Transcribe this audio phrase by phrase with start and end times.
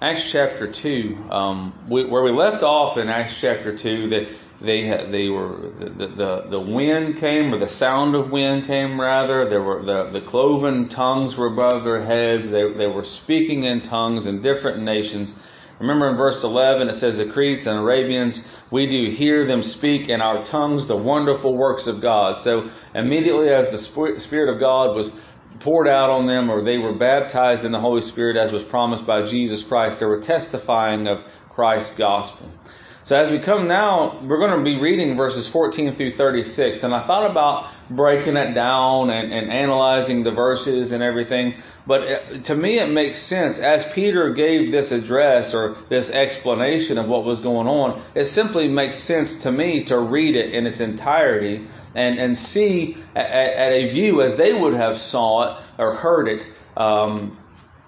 [0.00, 4.28] Acts chapter two, um, we, where we left off in Acts chapter two, that
[4.60, 9.48] they they were the, the the wind came or the sound of wind came rather.
[9.48, 12.48] There were the the cloven tongues were above their heads.
[12.48, 15.34] They they were speaking in tongues in different nations.
[15.80, 20.08] Remember in verse 11 it says the Cretes and Arabians we do hear them speak
[20.08, 22.40] in our tongues the wonderful works of God.
[22.40, 25.16] So immediately as the Spirit of God was
[25.60, 29.06] poured out on them or they were baptized in the Holy Spirit as was promised
[29.06, 30.00] by Jesus Christ.
[30.00, 32.48] They were testifying of Christ's gospel.
[33.08, 36.82] So as we come now, we're going to be reading verses 14 through 36.
[36.82, 41.54] And I thought about breaking it down and, and analyzing the verses and everything.
[41.86, 43.60] But it, to me, it makes sense.
[43.60, 48.68] As Peter gave this address or this explanation of what was going on, it simply
[48.68, 53.72] makes sense to me to read it in its entirety and, and see at, at
[53.72, 57.38] a view as they would have saw it or heard it, um,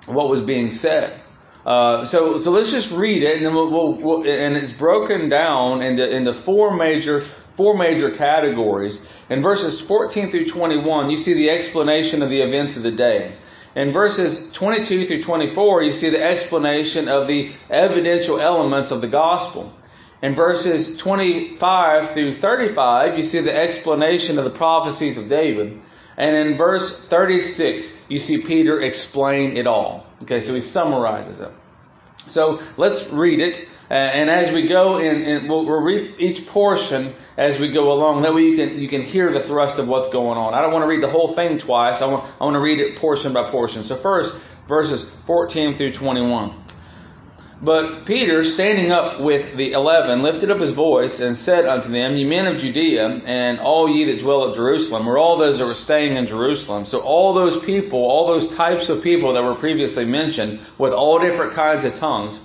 [0.07, 1.20] what was being said.
[1.65, 5.29] Uh, so, so let's just read it, and then we'll, we'll, we'll, and it's broken
[5.29, 7.21] down into into four major
[7.57, 9.07] four major categories.
[9.29, 13.33] In verses 14 through 21, you see the explanation of the events of the day.
[13.77, 19.07] In verses 22 through 24, you see the explanation of the evidential elements of the
[19.07, 19.73] gospel.
[20.23, 25.81] In verses 25 through 35, you see the explanation of the prophecies of David.
[26.17, 30.07] And in verse 36, you see Peter explain it all.
[30.23, 31.51] Okay, so he summarizes it.
[32.27, 33.69] So let's read it.
[33.91, 37.93] Uh, and as we go in, in we'll, we'll, read each portion as we go
[37.93, 38.23] along.
[38.23, 40.55] That way you can you can hear the thrust of what's going on.
[40.55, 42.01] I don't want to read the whole thing twice.
[42.01, 43.83] I want I want to read it portion by portion.
[43.83, 46.55] So first, verses 14 through 21.
[47.63, 52.17] But Peter, standing up with the eleven, lifted up his voice and said unto them,
[52.17, 55.67] Ye men of Judea, and all ye that dwell at Jerusalem, or all those that
[55.67, 56.87] were staying in Jerusalem.
[56.87, 61.19] So all those people, all those types of people that were previously mentioned, with all
[61.19, 62.43] different kinds of tongues,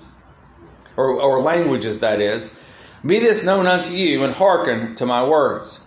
[0.98, 2.60] or, or languages that is,
[3.06, 5.82] be this known unto you, and hearken to my words.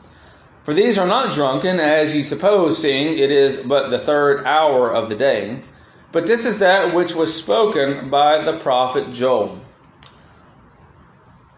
[0.65, 4.91] For these are not drunken, as ye suppose, seeing it is but the third hour
[4.91, 5.61] of the day.
[6.11, 9.59] But this is that which was spoken by the prophet Joel.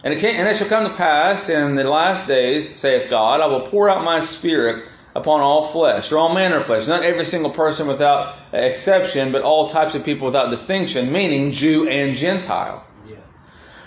[0.03, 3.41] And it, came, and it shall come to pass in the last days, saith God,
[3.41, 6.89] I will pour out my spirit upon all flesh, or all manner of flesh.
[6.89, 11.89] Not every single person without exception, but all types of people without distinction, meaning Jew
[11.89, 12.85] and Gentile.
[13.07, 13.17] Yeah.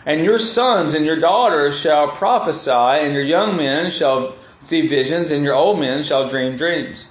[0.06, 5.32] And your sons and your daughters shall prophesy, and your young men shall see visions,
[5.32, 7.10] and your old men shall dream dreams.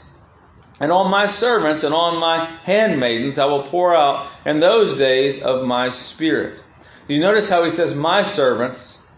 [0.82, 5.40] And on my servants and on my handmaidens I will pour out in those days
[5.40, 6.62] of my spirit.
[7.06, 9.08] Do you notice how he says my servants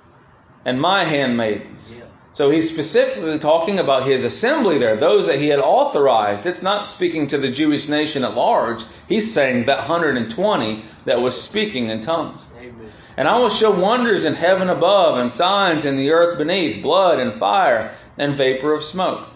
[0.66, 1.96] and my handmaidens?
[1.96, 2.04] Yeah.
[2.32, 6.44] So he's specifically talking about his assembly there, those that he had authorized.
[6.44, 8.82] It's not speaking to the Jewish nation at large.
[9.08, 12.46] He's saying that 120 that was speaking in tongues.
[12.58, 12.92] Amen.
[13.16, 17.20] And I will show wonders in heaven above and signs in the earth beneath, blood
[17.20, 19.28] and fire and vapor of smoke.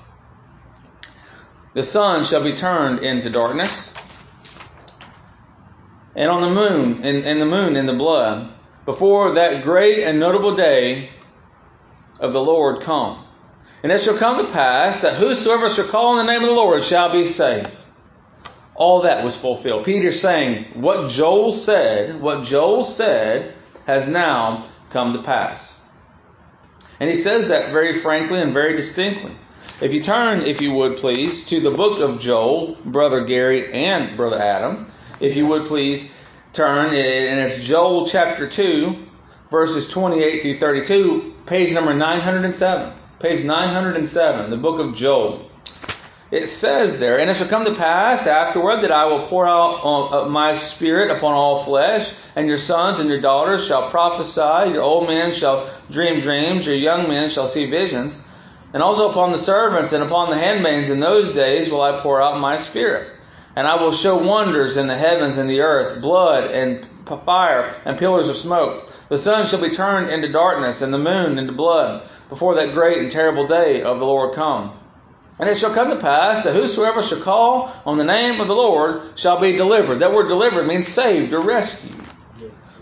[1.74, 3.94] The sun shall be turned into darkness,
[6.16, 8.52] and on the moon, and, and the moon in the blood,
[8.84, 11.10] before that great and notable day
[12.20, 13.24] of the Lord come.
[13.82, 16.54] And it shall come to pass that whosoever shall call on the name of the
[16.54, 17.70] Lord shall be saved.
[18.74, 19.84] All that was fulfilled.
[19.84, 23.54] Peter's saying what Joel said, what Joel said
[23.86, 25.88] has now come to pass.
[26.98, 29.36] And he says that very frankly and very distinctly.
[29.80, 34.16] If you turn, if you would please, to the book of Joel, Brother Gary and
[34.16, 34.90] Brother Adam,
[35.20, 36.16] if you would please
[36.52, 39.06] turn, and it's Joel chapter 2,
[39.52, 42.92] verses 28 through 32, page number 907.
[43.20, 45.48] Page 907, the book of Joel.
[46.32, 49.84] It says there, And it shall come to pass afterward that I will pour out
[49.84, 54.82] uh, my spirit upon all flesh, and your sons and your daughters shall prophesy, your
[54.82, 58.24] old men shall dream dreams, your young men shall see visions.
[58.72, 62.20] And also upon the servants and upon the handmaids in those days will I pour
[62.20, 63.12] out my spirit.
[63.56, 66.86] And I will show wonders in the heavens and the earth, blood and
[67.24, 68.90] fire and pillars of smoke.
[69.08, 72.98] The sun shall be turned into darkness and the moon into blood before that great
[72.98, 74.78] and terrible day of the Lord come.
[75.38, 78.54] And it shall come to pass that whosoever shall call on the name of the
[78.54, 80.00] Lord shall be delivered.
[80.00, 81.97] That word delivered means saved or rescued.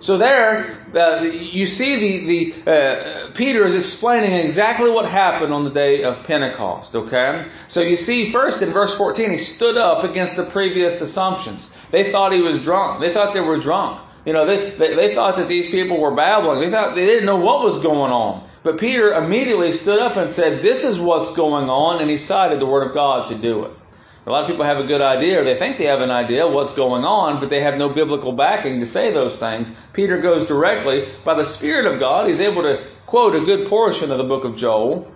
[0.01, 5.65] So there, uh, you see the, the uh, Peter is explaining exactly what happened on
[5.65, 6.95] the day of Pentecost.
[6.95, 11.75] Okay, so you see first in verse 14, he stood up against the previous assumptions.
[11.91, 13.01] They thought he was drunk.
[13.01, 14.03] They thought they were drunk.
[14.27, 16.61] You know, they, they, they thought that these people were babbling.
[16.61, 18.47] They thought they didn't know what was going on.
[18.65, 22.59] But Peter immediately stood up and said, "This is what's going on," and he cited
[22.59, 23.71] the word of God to do it.
[24.27, 26.49] A lot of people have a good idea, or they think they have an idea
[26.49, 29.71] what's going on, but they have no biblical backing to say those things.
[29.93, 34.11] Peter goes directly, by the Spirit of God, he's able to quote a good portion
[34.11, 35.13] of the book of Joel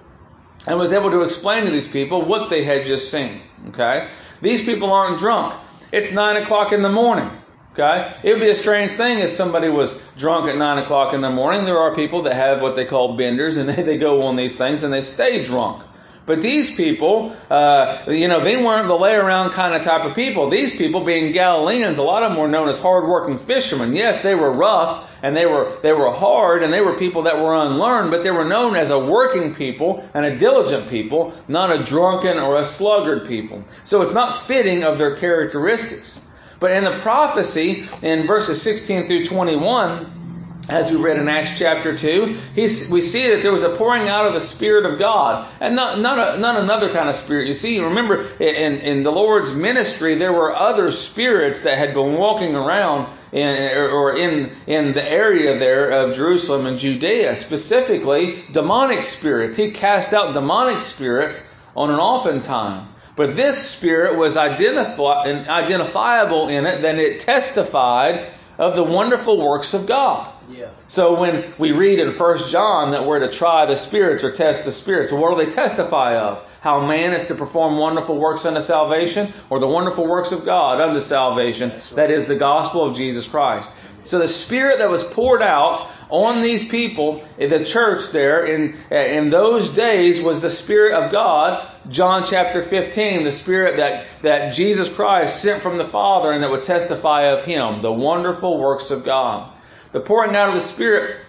[0.66, 3.40] and was able to explain to these people what they had just seen.
[3.68, 4.08] Okay?
[4.42, 5.54] These people aren't drunk.
[5.90, 7.30] It's 9 o'clock in the morning.
[7.72, 8.14] Okay?
[8.22, 11.30] It would be a strange thing if somebody was drunk at 9 o'clock in the
[11.30, 11.64] morning.
[11.64, 14.56] There are people that have what they call benders and they, they go on these
[14.56, 15.82] things and they stay drunk.
[16.30, 20.14] But these people, uh, you know, they weren't the lay around kind of type of
[20.14, 20.48] people.
[20.48, 23.96] These people, being Galileans, a lot of them were known as hard-working fishermen.
[23.96, 27.38] Yes, they were rough and they were they were hard and they were people that
[27.38, 31.72] were unlearned, but they were known as a working people and a diligent people, not
[31.72, 33.64] a drunken or a sluggard people.
[33.82, 36.24] So it's not fitting of their characteristics.
[36.60, 40.19] But in the prophecy in verses 16 through 21,
[40.70, 44.26] as we read in Acts chapter 2, we see that there was a pouring out
[44.26, 45.48] of the Spirit of God.
[45.60, 47.48] And not, not, a, not another kind of spirit.
[47.48, 52.14] You see, remember, in, in the Lord's ministry, there were other spirits that had been
[52.14, 59.02] walking around in, or in, in the area there of Jerusalem and Judea, specifically demonic
[59.02, 59.58] spirits.
[59.58, 62.88] He cast out demonic spirits on an often time.
[63.16, 69.74] But this spirit was identifi- identifiable in it, then it testified of the wonderful works
[69.74, 70.30] of God.
[70.50, 70.70] Yeah.
[70.88, 74.64] So when we read in 1 John that we're to try the spirits or test
[74.64, 76.44] the spirits, what do they testify of?
[76.60, 80.80] How man is to perform wonderful works unto salvation or the wonderful works of God
[80.80, 81.70] unto salvation.
[81.70, 81.90] Right.
[81.94, 83.70] That is the gospel of Jesus Christ.
[84.02, 88.76] So the spirit that was poured out on these people in the church there in
[88.90, 94.52] in those days was the spirit of God John chapter 15 the spirit that that
[94.52, 98.90] Jesus Christ sent from the Father and that would testify of him the wonderful works
[98.90, 99.56] of God
[99.92, 101.20] the pouring out of the spirit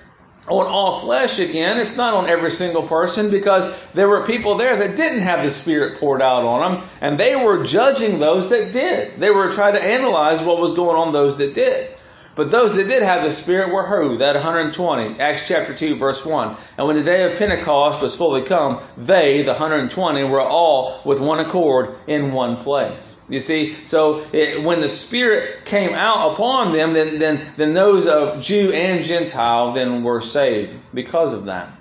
[0.47, 1.79] on all flesh again.
[1.79, 5.51] It's not on every single person because there were people there that didn't have the
[5.51, 9.19] Spirit poured out on them, and they were judging those that did.
[9.19, 11.95] They were trying to analyze what was going on those that did.
[12.33, 14.17] But those that did have the Spirit were who?
[14.17, 15.19] That 120.
[15.19, 16.55] Acts chapter 2, verse 1.
[16.77, 21.19] And when the day of Pentecost was fully come, they, the 120, were all with
[21.19, 23.10] one accord in one place.
[23.31, 28.05] You see, so it, when the Spirit came out upon them, then, then, then those
[28.05, 31.71] of Jew and Gentile then were saved because of that.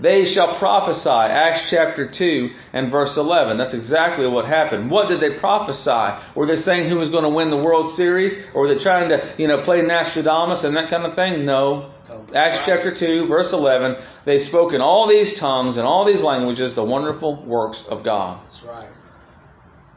[0.00, 1.10] They shall prophesy.
[1.10, 3.58] Acts chapter 2 and verse 11.
[3.58, 4.90] That's exactly what happened.
[4.90, 6.22] What did they prophesy?
[6.34, 8.46] Were they saying who was going to win the World Series?
[8.54, 11.44] Or were they trying to, you know, play Nostradamus and that kind of thing?
[11.44, 11.92] No.
[12.34, 14.02] Acts chapter 2, verse 11.
[14.24, 18.40] They spoke in all these tongues and all these languages the wonderful works of God.
[18.44, 18.88] That's right.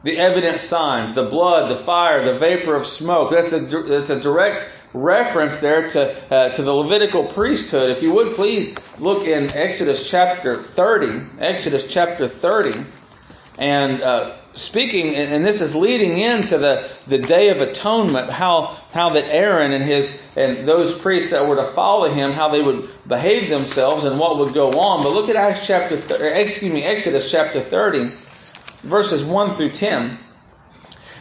[0.02, 3.32] The evident signs, the blood, the fire, the vapor of smoke.
[3.32, 7.90] That's a, that's a direct reference there to, uh, to the Levitical priesthood.
[7.90, 12.84] If you would please look in Exodus chapter 30, Exodus chapter 30,
[13.58, 19.10] and uh, speaking, and this is leading into the, the Day of Atonement, how, how
[19.10, 22.88] that Aaron and his and those priests that were to follow him, how they would
[23.06, 25.04] behave themselves and what would go on.
[25.04, 28.12] But look at Acts chapter, excuse me, Exodus chapter 30
[28.82, 30.18] verses 1 through 10.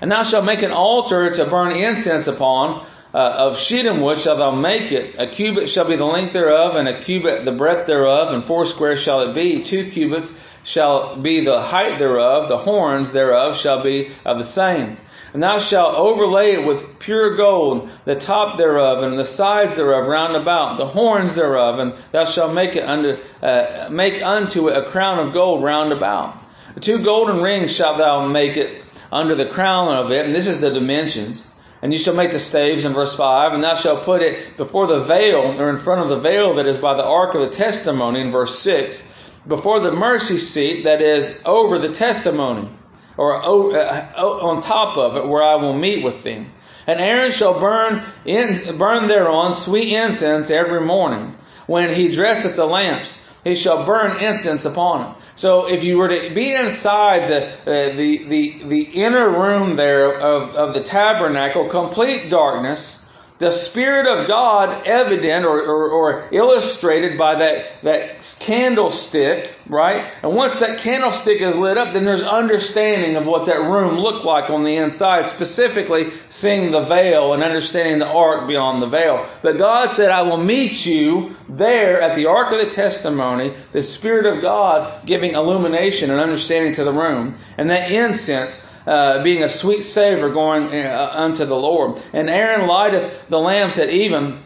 [0.01, 2.85] And thou shalt make an altar to burn incense upon.
[3.11, 5.15] Uh, of shittim wood shalt thou make it.
[5.17, 8.65] A cubit shall be the length thereof, and a cubit the breadth thereof, and four
[8.65, 9.63] foursquare shall it be.
[9.63, 12.47] Two cubits shall be the height thereof.
[12.47, 14.97] The horns thereof shall be of the same.
[15.33, 20.07] And thou shalt overlay it with pure gold, the top thereof, and the sides thereof
[20.07, 24.77] round about, the horns thereof, and thou shalt make it unto, uh, make unto it
[24.77, 26.38] a crown of gold round about.
[26.79, 30.61] Two golden rings shalt thou make it under the crown of it, and this is
[30.61, 31.45] the dimensions.
[31.81, 34.87] And you shall make the staves in verse 5, and thou shalt put it before
[34.87, 37.49] the veil, or in front of the veil that is by the ark of the
[37.49, 39.15] testimony in verse 6,
[39.47, 42.69] before the mercy seat that is over the testimony,
[43.17, 46.45] or uh, on top of it, where I will meet with thee.
[46.85, 51.35] And Aaron shall burn, in, burn thereon sweet incense every morning.
[51.67, 55.17] When he dresseth the lamps, he shall burn incense upon it.
[55.35, 60.19] So if you were to be inside the, uh, the, the, the inner room there
[60.19, 62.98] of, of the tabernacle, complete darkness,
[63.39, 70.05] the Spirit of God evident or, or, or, illustrated by that, that candlestick, right?
[70.21, 74.25] And once that candlestick is lit up, then there's understanding of what that room looked
[74.25, 79.25] like on the inside, specifically seeing the veil and understanding the ark beyond the veil.
[79.41, 83.81] But God said, I will meet you there at the ark of the testimony, the
[83.81, 87.37] Spirit of God giving illumination and understanding to the room.
[87.57, 92.01] And that incense uh, being a sweet savor going uh, unto the Lord.
[92.13, 94.43] And Aaron lighteth the lamps at even.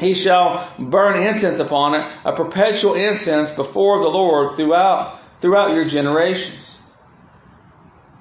[0.00, 5.84] He shall burn incense upon it, a perpetual incense before the Lord throughout throughout your
[5.84, 6.78] generations.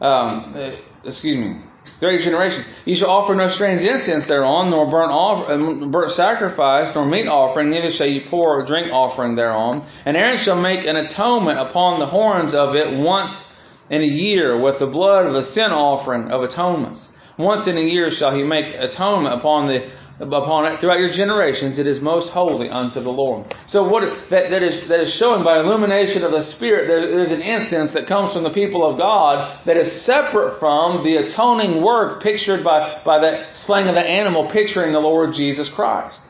[0.01, 0.71] um, uh,
[1.03, 1.61] excuse me,
[1.99, 2.69] throughout your generations.
[2.85, 7.27] You shall offer no strange incense thereon, nor burnt, off, uh, burnt sacrifice, nor meat
[7.27, 9.85] offering, neither shall you pour a drink offering thereon.
[10.05, 13.46] And Aaron shall make an atonement upon the horns of it once
[13.89, 17.15] in a year with the blood of the sin offering of atonements.
[17.37, 19.89] Once in a year shall he make atonement upon the
[20.19, 21.77] upon it throughout your generations.
[21.77, 23.45] It is most holy unto the Lord.
[23.67, 27.31] So what that, that is that is showing by illumination of the Spirit, there, there's
[27.31, 31.81] an incense that comes from the people of God that is separate from the atoning
[31.81, 36.23] work pictured by by the slaying of the animal, picturing the Lord Jesus Christ.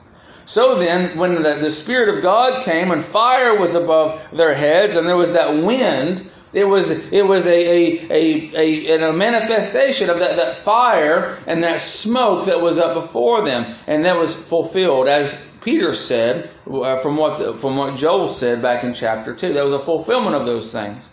[0.45, 4.95] So then, when the, the Spirit of God came and fire was above their heads,
[4.95, 10.09] and there was that wind it was, it was a, a, a, a, a manifestation
[10.09, 13.75] of that, that fire and that smoke that was up before them.
[13.85, 18.61] And that was fulfilled, as Peter said, uh, from what, the, from what Joel said
[18.61, 19.53] back in chapter 2.
[19.53, 21.07] That was a fulfillment of those things.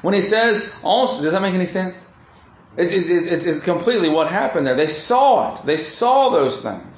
[0.00, 1.94] When he says, also, does that make any sense?
[2.76, 4.74] It, it, it's, it's completely what happened there.
[4.74, 5.66] They saw it.
[5.66, 6.91] They saw those things.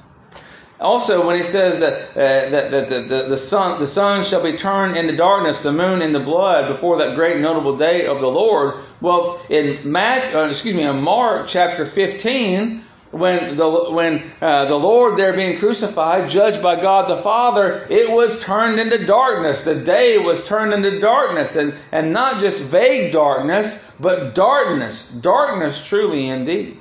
[0.79, 4.43] Also, when he says that, uh, that, that the, the, the, sun, the sun shall
[4.43, 8.27] be turned into darkness, the moon into blood before that great notable day of the
[8.27, 14.65] Lord, well, in Matthew, uh, excuse me, in Mark chapter 15, when the when uh,
[14.65, 19.63] the Lord there being crucified, judged by God the Father, it was turned into darkness.
[19.63, 25.87] The day was turned into darkness, and and not just vague darkness, but darkness, darkness
[25.87, 26.77] truly indeed,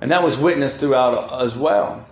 [0.00, 2.06] and that was witnessed throughout as well.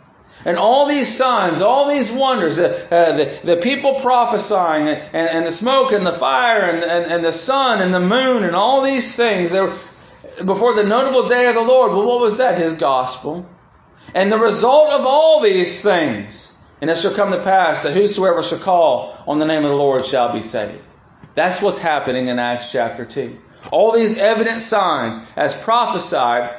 [0.44, 5.46] And all these signs, all these wonders, the, uh, the, the, people prophesying, and, and,
[5.46, 8.82] the smoke and the fire and, and, and the sun and the moon and all
[8.82, 9.78] these things, they were,
[10.44, 11.92] before the notable day of the Lord.
[11.92, 12.58] Well, what was that?
[12.58, 13.48] His gospel.
[14.14, 18.42] And the result of all these things, and it shall come to pass that whosoever
[18.42, 20.82] shall call on the name of the Lord shall be saved.
[21.34, 23.38] That's what's happening in Acts chapter 2.
[23.72, 26.54] All these evident signs, as prophesied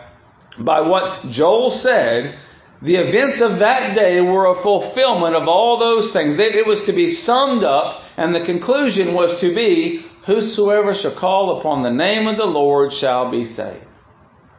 [0.57, 2.37] by what Joel said,
[2.85, 6.37] the events of that day were a fulfillment of all those things.
[6.37, 11.59] It was to be summed up, and the conclusion was to be, Whosoever shall call
[11.59, 13.85] upon the name of the Lord shall be saved.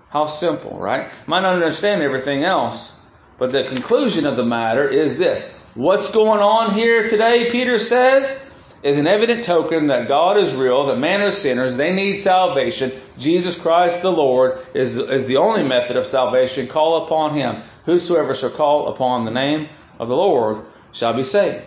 [0.09, 1.11] How simple, right?
[1.26, 3.04] Might not understand everything else,
[3.38, 5.61] but the conclusion of the matter is this.
[5.75, 8.46] What's going on here today, Peter says,
[8.83, 12.92] is an evident token that God is real, that man is sinners, they need salvation.
[13.18, 16.66] Jesus Christ the Lord is, is the only method of salvation.
[16.68, 17.62] Call upon Him.
[17.87, 19.68] Whosoever shall call upon the name
[19.99, 21.64] of the Lord shall be saved.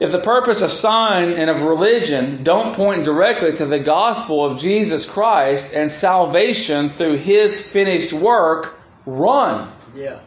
[0.00, 4.58] If the purpose of sign and of religion don't point directly to the gospel of
[4.58, 9.70] Jesus Christ and salvation through His finished work, run.
[9.94, 10.20] Yeah.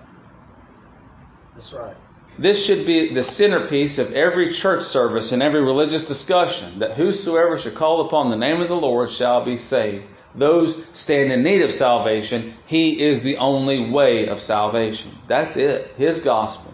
[1.56, 1.96] That's right.
[2.38, 7.58] This should be the centerpiece of every church service and every religious discussion that whosoever
[7.58, 10.06] shall call upon the name of the Lord shall be saved.
[10.36, 12.56] Those stand in need of salvation.
[12.66, 15.12] He is the only way of salvation.
[15.28, 15.94] That's it.
[15.96, 16.74] His gospel.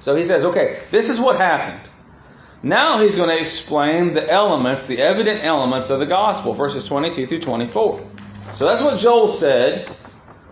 [0.00, 1.88] So he says, okay, this is what happened.
[2.64, 7.26] Now he's going to explain the elements, the evident elements of the gospel, verses 22
[7.26, 8.04] through 24.
[8.54, 9.88] So that's what Joel said.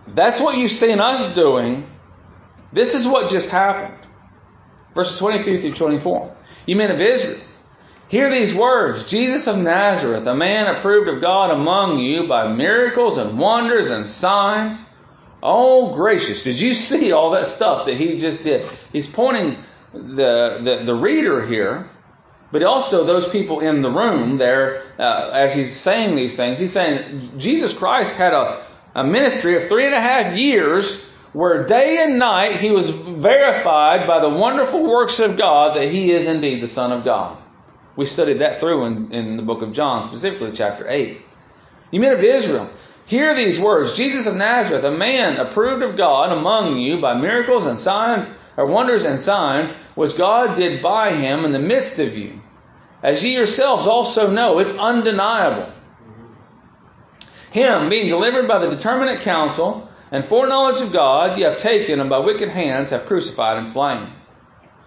[0.07, 1.87] That's what you've seen us doing.
[2.71, 4.02] This is what just happened.
[4.93, 6.35] Verses 23 through 24.
[6.65, 7.39] You men of Israel,
[8.07, 13.17] hear these words Jesus of Nazareth, a man approved of God among you by miracles
[13.17, 14.89] and wonders and signs.
[15.41, 16.43] Oh, gracious.
[16.43, 18.69] Did you see all that stuff that he just did?
[18.93, 19.57] He's pointing
[19.91, 21.89] the, the, the reader here,
[22.51, 26.59] but also those people in the room there uh, as he's saying these things.
[26.59, 31.65] He's saying Jesus Christ had a, a ministry of three and a half years where
[31.65, 36.27] day and night he was verified by the wonderful works of God that he is
[36.27, 37.37] indeed the Son of God.
[37.95, 41.21] We studied that through in, in the book of John, specifically chapter 8.
[41.91, 42.69] You men of Israel,
[43.05, 47.65] hear these words Jesus of Nazareth, a man approved of God among you by miracles
[47.65, 52.15] and signs, or wonders and signs, which God did by him in the midst of
[52.15, 52.39] you.
[53.01, 55.71] As ye yourselves also know, it's undeniable.
[57.51, 62.07] Him being delivered by the determinate counsel and foreknowledge of God ye have taken, and
[62.07, 64.09] by wicked hands have crucified and slain.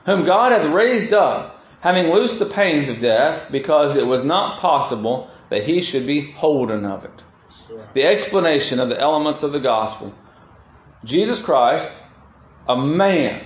[0.05, 4.61] Whom God hath raised up, having loosed the pains of death, because it was not
[4.61, 7.25] possible that he should be holden of it.
[7.93, 10.15] The explanation of the elements of the gospel.
[11.03, 12.05] Jesus Christ,
[12.69, 13.45] a man,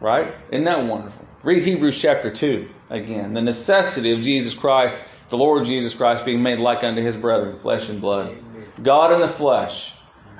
[0.00, 0.36] right?
[0.52, 1.26] Isn't that wonderful?
[1.42, 3.34] Read Hebrews chapter 2 again.
[3.34, 4.96] The necessity of Jesus Christ,
[5.30, 8.38] the Lord Jesus Christ, being made like unto his brethren, flesh and blood.
[8.80, 9.95] God in the flesh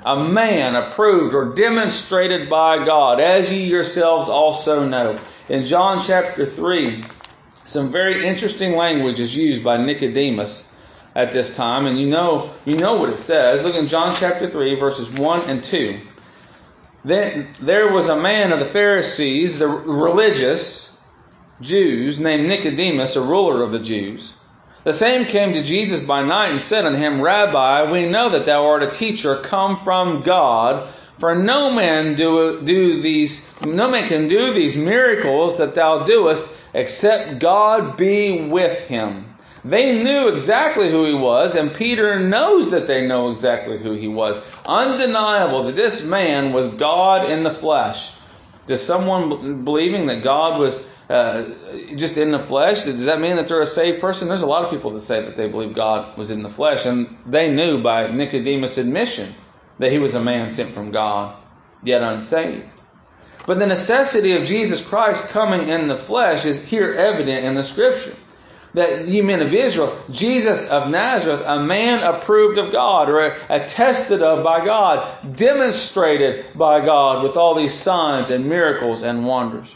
[0.07, 5.19] a man approved or demonstrated by God, as ye yourselves also know.
[5.49, 7.03] In John chapter 3,
[7.65, 10.73] some very interesting language is used by Nicodemus.
[11.13, 13.63] at this time, and you know you know what it says.
[13.63, 15.99] Look in John chapter three, verses one and two.
[17.03, 21.01] Then there was a man of the Pharisees, the religious
[21.59, 24.35] Jews, named Nicodemus, a ruler of the Jews.
[24.87, 28.45] The same came to Jesus by night and said unto him, Rabbi, we know that
[28.45, 30.87] thou art a teacher come from God,
[31.19, 36.49] for no man do, do these no man can do these miracles that thou doest
[36.73, 39.35] except God be with him.
[39.65, 44.07] They knew exactly who he was, and Peter knows that they know exactly who he
[44.07, 44.41] was.
[44.65, 48.13] Undeniable that this man was God in the flesh.
[48.67, 51.43] Does someone believing that God was uh,
[51.95, 54.27] just in the flesh, does that mean that they're a saved person?
[54.27, 56.85] There's a lot of people that say that they believe God was in the flesh,
[56.85, 59.33] and they knew by Nicodemus' admission
[59.79, 61.37] that he was a man sent from God,
[61.83, 62.65] yet unsaved.
[63.45, 67.63] But the necessity of Jesus Christ coming in the flesh is here evident in the
[67.63, 68.13] scripture.
[68.73, 74.21] That you men of Israel, Jesus of Nazareth, a man approved of God or attested
[74.21, 79.73] of by God, demonstrated by God with all these signs and miracles and wonders.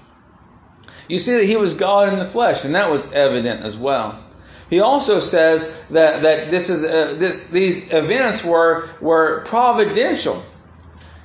[1.12, 4.24] You see that he was God in the flesh, and that was evident as well.
[4.70, 10.42] He also says that, that this is uh, these events were were providential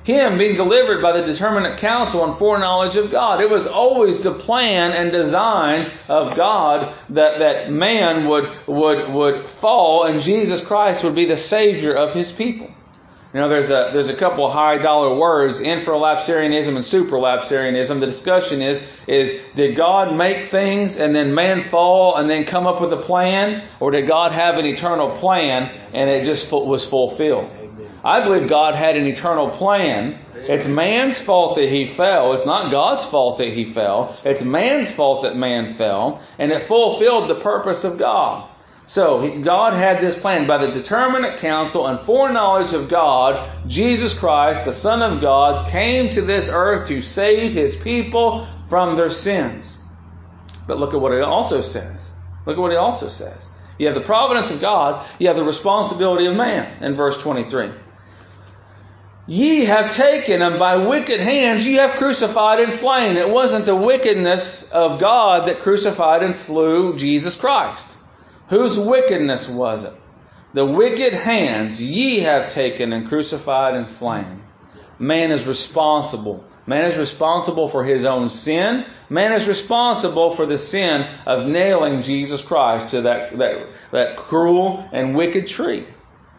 [0.07, 3.41] him being delivered by the determinate counsel and foreknowledge of God.
[3.41, 9.49] It was always the plan and design of God that, that man would, would, would
[9.49, 12.69] fall and Jesus Christ would be the Savior of His people.
[13.33, 17.99] You know, there's a, there's a couple high dollar words, infralapsarianism and supralapsarianism.
[17.99, 22.67] The discussion is, is did God make things and then man fall and then come
[22.67, 23.67] up with a plan?
[23.81, 27.51] Or did God have an eternal plan and it just was fulfilled?
[28.03, 30.19] I believe God had an eternal plan.
[30.35, 32.33] It's man's fault that he fell.
[32.33, 34.15] It's not God's fault that he fell.
[34.23, 36.21] It's man's fault that man fell.
[36.39, 38.49] And it fulfilled the purpose of God.
[38.87, 43.67] So God had this plan by the determinate counsel and foreknowledge of God.
[43.67, 48.95] Jesus Christ, the Son of God, came to this earth to save his people from
[48.95, 49.77] their sins.
[50.67, 52.11] But look at what it also says.
[52.45, 53.45] Look at what it also says.
[53.77, 57.71] You have the providence of God, you have the responsibility of man in verse 23.
[59.27, 63.17] Ye have taken and by wicked hands ye have crucified and slain.
[63.17, 67.96] It wasn't the wickedness of God that crucified and slew Jesus Christ.
[68.49, 69.93] Whose wickedness was it?
[70.53, 74.41] The wicked hands ye have taken and crucified and slain.
[74.99, 76.45] Man is responsible.
[76.65, 78.85] Man is responsible for his own sin.
[79.09, 84.87] Man is responsible for the sin of nailing Jesus Christ to that, that, that cruel
[84.91, 85.85] and wicked tree.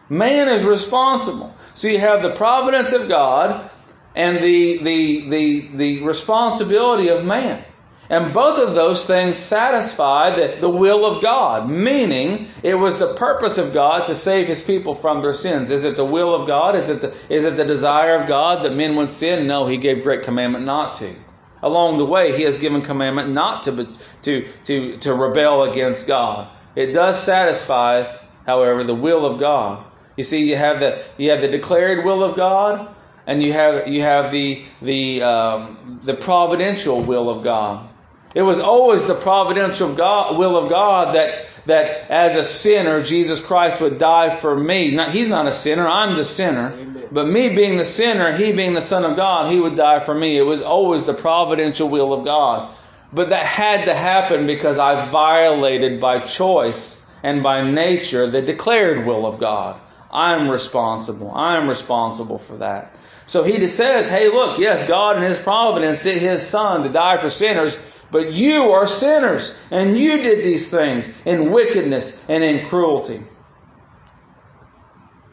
[0.09, 1.55] Man is responsible.
[1.73, 3.69] So you have the providence of God
[4.15, 7.63] and the, the, the, the responsibility of man.
[8.09, 13.59] And both of those things satisfy the, will of God, meaning it was the purpose
[13.59, 15.69] of God to save his people from their sins.
[15.69, 16.75] Is it the will of God?
[16.75, 19.45] Is it the, is it the desire of God that men would sin?
[19.45, 21.13] No, he gave great commandment not to.
[21.61, 26.49] Along the way, he has given commandment not to, to, to, to rebel against God.
[26.75, 29.85] It does satisfy, however, the will of God.
[30.15, 32.93] You see, you have the you have the declared will of God,
[33.25, 37.89] and you have you have the the um, the providential will of God.
[38.35, 43.43] It was always the providential God, will of God that that as a sinner, Jesus
[43.43, 44.95] Christ would die for me.
[44.95, 46.71] Not, he's not a sinner; I'm the sinner.
[46.73, 47.07] Amen.
[47.11, 50.13] But me being the sinner, he being the Son of God, he would die for
[50.13, 50.37] me.
[50.37, 52.75] It was always the providential will of God.
[53.11, 59.05] But that had to happen because I violated by choice and by nature the declared
[59.05, 59.79] will of God.
[60.11, 61.31] I'm responsible.
[61.31, 62.95] I'm responsible for that.
[63.25, 67.17] So he says, hey, look, yes, God in his providence sent his son to die
[67.17, 67.75] for sinners,
[68.11, 73.21] but you are sinners, and you did these things in wickedness and in cruelty.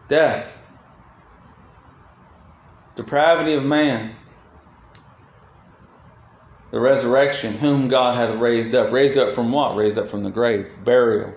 [0.08, 0.52] Death.
[2.94, 4.14] Depravity of man.
[6.70, 8.92] The resurrection, whom God hath raised up.
[8.92, 9.76] Raised up from what?
[9.76, 10.70] Raised up from the grave.
[10.84, 11.34] Burial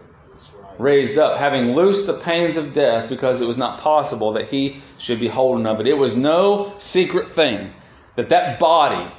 [0.79, 4.81] raised up, having loosed the pains of death, because it was not possible that he
[4.97, 5.87] should be holden of it.
[5.87, 7.73] It was no secret thing
[8.15, 9.11] that that body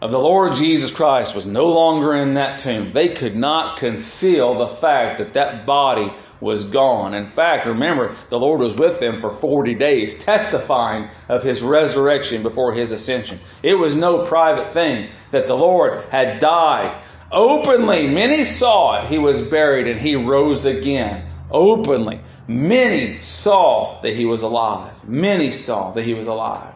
[0.00, 2.92] of the Lord Jesus Christ was no longer in that tomb.
[2.92, 7.14] They could not conceal the fact that that body was gone.
[7.14, 12.44] In fact, remember, the Lord was with them for 40 days, testifying of his resurrection
[12.44, 13.40] before his ascension.
[13.62, 16.96] It was no private thing that the Lord had died
[17.30, 19.10] Openly, many saw it.
[19.10, 21.26] He was buried and he rose again.
[21.50, 22.20] Openly.
[22.46, 24.92] Many saw that he was alive.
[25.06, 26.72] Many saw that he was alive.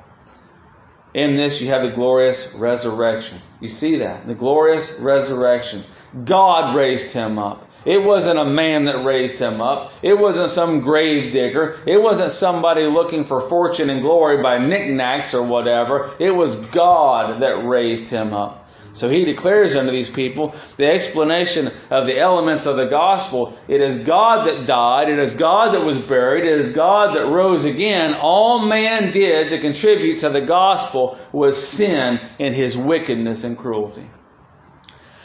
[1.15, 3.39] In this, you have the glorious resurrection.
[3.61, 4.27] You see that?
[4.27, 5.83] The glorious resurrection.
[6.25, 7.69] God raised him up.
[7.85, 9.93] It wasn't a man that raised him up.
[10.03, 11.81] It wasn't some grave digger.
[11.85, 16.15] It wasn't somebody looking for fortune and glory by knickknacks or whatever.
[16.19, 18.62] It was God that raised him up.
[18.95, 23.57] So he declares unto these people the explanation of the elements of the gospel.
[23.67, 25.09] It is God that died.
[25.09, 26.45] It is God that was buried.
[26.45, 28.15] It is God that rose again.
[28.15, 34.07] All man did to contribute to the gospel was sin in his wickedness and cruelty.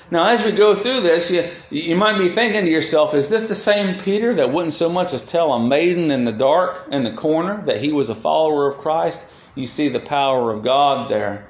[0.09, 3.49] Now, as we go through this, you, you might be thinking to yourself, is this
[3.49, 7.03] the same Peter that wouldn't so much as tell a maiden in the dark in
[7.03, 9.29] the corner that he was a follower of Christ?
[9.55, 11.49] You see the power of God there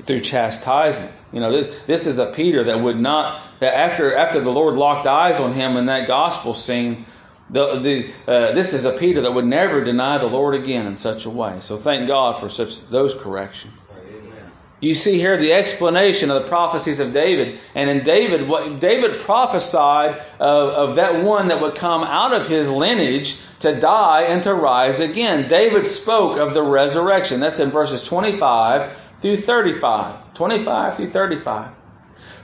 [0.00, 1.12] through chastisement.
[1.32, 4.74] You know, this, this is a Peter that would not, that after, after the Lord
[4.74, 7.04] locked eyes on him in that gospel scene,
[7.50, 10.96] the, the, uh, this is a Peter that would never deny the Lord again in
[10.96, 11.60] such a way.
[11.60, 13.74] So thank God for such those corrections.
[14.80, 17.60] You see here the explanation of the prophecies of David.
[17.72, 22.48] And in David, what David prophesied of, of that one that would come out of
[22.48, 25.48] his lineage to die and to rise again.
[25.48, 27.38] David spoke of the resurrection.
[27.38, 28.90] That's in verses 25
[29.22, 30.34] through 35.
[30.34, 31.70] 25 through 35.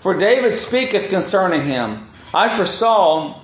[0.00, 2.08] For David speaketh concerning him.
[2.32, 3.40] I foresaw,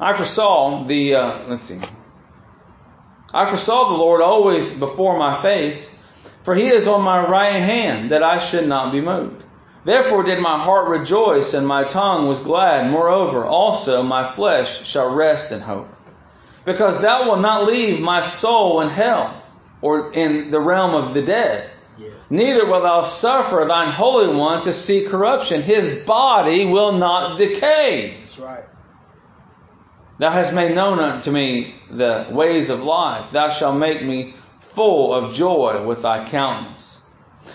[0.00, 1.80] I foresaw the, uh, let's see.
[3.34, 5.94] I foresaw the Lord always before my face
[6.44, 9.42] for he is on my right hand, that I should not be moved.
[9.84, 12.90] Therefore did my heart rejoice, and my tongue was glad.
[12.90, 15.88] Moreover, also my flesh shall rest in hope.
[16.66, 19.42] Because thou wilt not leave my soul in hell,
[19.80, 21.70] or in the realm of the dead.
[22.34, 25.62] Neither wilt thou suffer thine Holy One to see corruption.
[25.62, 28.16] His body will not decay.
[28.18, 28.64] That's right.
[30.18, 33.30] Thou hast made known unto me the ways of life.
[33.30, 37.08] Thou shalt make me full of joy with thy countenance.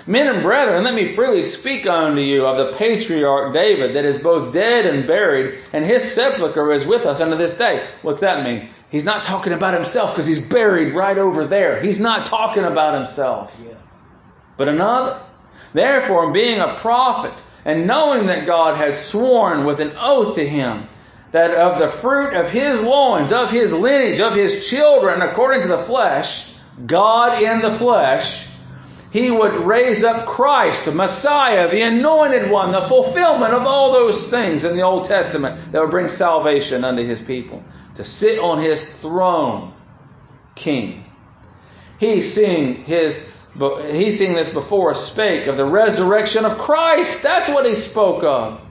[0.07, 4.19] Men and brethren, let me freely speak unto you of the patriarch David that is
[4.19, 7.85] both dead and buried, and his sepulchre is with us unto this day.
[8.01, 8.69] What's that mean?
[8.89, 11.81] He's not talking about himself because he's buried right over there.
[11.81, 13.53] He's not talking about himself.
[13.61, 13.73] Yeah.
[14.59, 15.21] But another.
[15.71, 17.31] Therefore, being a prophet,
[17.63, 20.89] and knowing that God had sworn with an oath to him,
[21.31, 25.69] that of the fruit of his loins, of his lineage, of his children, according to
[25.69, 28.49] the flesh, God in the flesh,
[29.13, 34.29] he would raise up Christ, the Messiah, the anointed one, the fulfillment of all those
[34.29, 37.63] things in the Old Testament that would bring salvation unto his people,
[37.95, 39.73] to sit on his throne,
[40.55, 41.05] king.
[41.97, 47.23] He seeing his he seeing this before spake of the resurrection of Christ.
[47.23, 48.61] That's what he spoke of.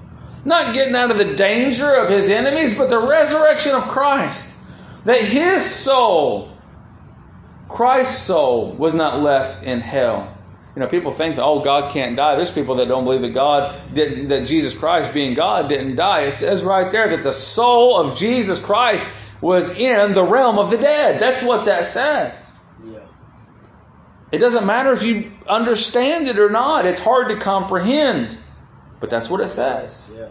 [0.45, 4.57] Not getting out of the danger of his enemies, but the resurrection of Christ.
[5.05, 6.53] That his soul
[7.69, 10.35] Christ's soul was not left in hell.
[10.75, 12.37] You know, people think that, oh, God can't die.
[12.37, 16.23] There's people that don't believe that God didn't, that Jesus Christ being God didn't die.
[16.23, 19.05] It says right there that the soul of Jesus Christ
[19.41, 21.21] was in the realm of the dead.
[21.21, 22.48] That's what that says.
[24.31, 26.87] It doesn't matter if you understand it or not.
[26.87, 28.37] It's hard to comprehend.
[29.01, 30.13] But that's what it says.
[30.15, 30.29] Yeah.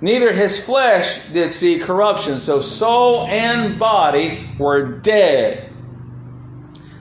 [0.00, 2.40] Neither his flesh did see corruption.
[2.40, 5.70] So soul and body were dead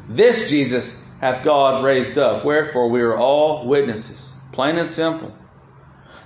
[0.09, 4.33] this Jesus hath God raised up, wherefore we are all witnesses.
[4.51, 5.31] Plain and simple.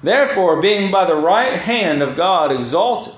[0.01, 3.13] Therefore, being by the right hand of God exalted.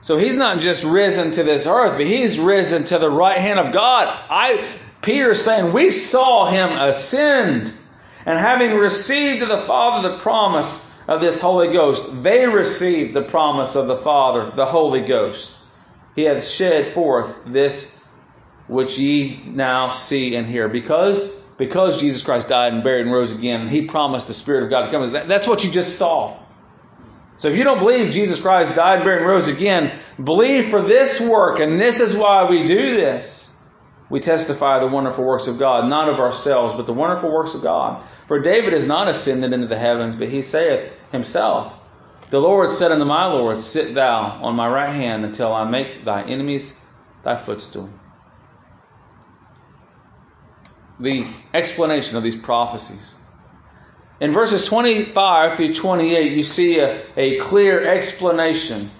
[0.00, 3.58] So he's not just risen to this earth, but he's risen to the right hand
[3.58, 4.06] of God.
[4.30, 4.64] I
[5.02, 7.72] Peter's saying we saw him ascend.
[8.26, 13.22] And having received of the Father the promise of this Holy Ghost, they received the
[13.22, 15.58] promise of the Father, the Holy Ghost.
[16.14, 17.98] He hath shed forth this
[18.66, 20.68] which ye now see and hear.
[20.68, 24.70] Because because Jesus Christ died and buried and rose again, He promised the Spirit of
[24.70, 25.28] God to come.
[25.28, 26.38] That's what you just saw.
[27.36, 31.20] So if you don't believe Jesus Christ died, buried, and rose again, believe for this
[31.20, 33.49] work, and this is why we do this.
[34.10, 37.62] We testify the wonderful works of God, not of ourselves, but the wonderful works of
[37.62, 38.04] God.
[38.26, 41.72] For David is not ascended into the heavens, but he saith himself,
[42.30, 46.04] The Lord said unto my Lord, Sit thou on my right hand until I make
[46.04, 46.78] thy enemies
[47.22, 47.88] thy footstool
[51.00, 53.14] the explanation of these prophecies.
[54.20, 58.90] In verses 25 through 28, you see a, a clear explanation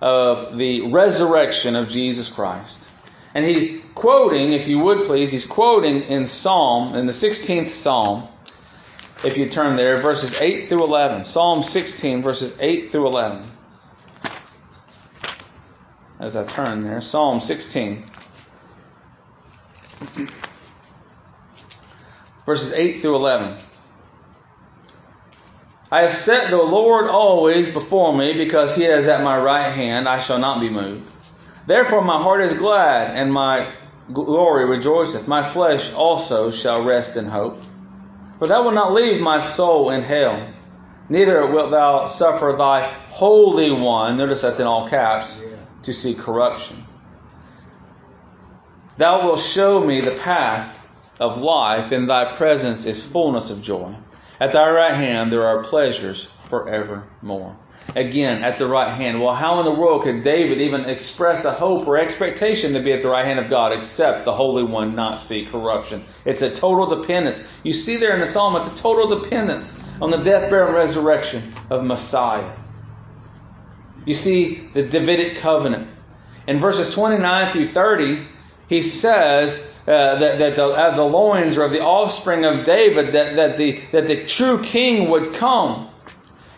[0.00, 2.88] of the resurrection of Jesus Christ.
[3.34, 8.28] And he's quoting, if you would please, he's quoting in Psalm, in the 16th Psalm,
[9.24, 11.24] if you turn there, verses 8 through 11.
[11.24, 13.42] Psalm 16, verses 8 through 11.
[16.18, 18.04] As I turn there, Psalm 16
[22.46, 23.56] verses 8 through 11.
[25.92, 30.08] I have set the Lord always before me, because he is at my right hand,
[30.08, 31.08] I shall not be moved.
[31.66, 33.72] Therefore my heart is glad, and my
[34.12, 35.28] glory rejoiceth.
[35.28, 37.58] My flesh also shall rest in hope.
[38.38, 40.48] For thou wilt not leave my soul in hell,
[41.08, 46.84] neither wilt thou suffer thy Holy One, notice that's in all caps, to see corruption.
[48.96, 50.78] Thou wilt show me the path
[51.18, 53.94] of life, in thy presence is fullness of joy.
[54.40, 57.56] At thy right hand there are pleasures forevermore.
[57.96, 59.20] Again, at the right hand.
[59.20, 62.92] Well, how in the world could David even express a hope or expectation to be
[62.92, 66.04] at the right hand of God except the Holy One not see corruption?
[66.24, 67.46] It's a total dependence.
[67.64, 70.76] You see there in the Psalm, it's a total dependence on the death, burial, and
[70.76, 72.48] resurrection of Messiah.
[74.04, 75.88] You see the Davidic covenant.
[76.46, 78.26] In verses 29 through 30,
[78.68, 83.36] he says uh, that, that the, uh, the loins of the offspring of David, that,
[83.36, 85.88] that, the, that the true king would come.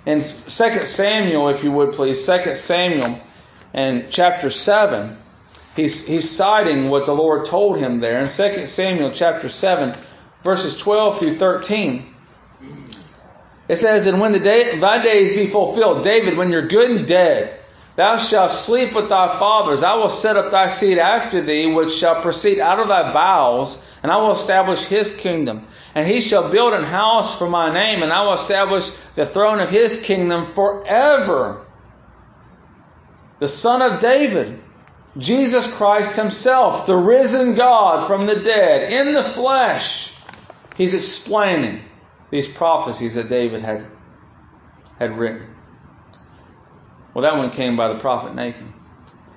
[0.04, 3.20] In 2 Samuel, if you would please, 2 Samuel
[3.72, 5.16] and chapter 7,
[5.76, 8.18] he's, he's citing what the Lord told him there.
[8.18, 9.96] In 2 Samuel chapter 7,
[10.42, 12.14] verses 12 through 13,
[13.68, 17.06] it says, And when the day, thy days be fulfilled, David, when you're good and
[17.06, 17.60] dead,
[17.94, 19.82] Thou shalt sleep with thy fathers.
[19.82, 23.81] I will set up thy seed after thee, which shall proceed out of thy bowels,
[24.02, 25.66] and I will establish his kingdom.
[25.94, 29.60] And he shall build an house for my name, and I will establish the throne
[29.60, 31.64] of his kingdom forever.
[33.38, 34.60] The Son of David,
[35.18, 40.16] Jesus Christ himself, the risen God from the dead, in the flesh,
[40.76, 41.82] he's explaining
[42.30, 43.86] these prophecies that David had,
[44.98, 45.54] had written.
[47.14, 48.71] Well, that one came by the prophet Nathan.